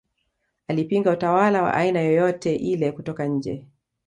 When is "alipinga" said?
0.67-1.11